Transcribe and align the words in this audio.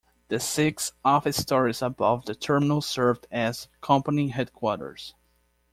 The 0.29 0.39
six 0.39 0.93
office 1.05 1.37
stories 1.39 1.83
above 1.83 2.25
the 2.25 2.33
terminal 2.33 2.81
served 2.81 3.27
as 3.31 3.67
company 3.81 4.29
headquarters. 4.29 5.13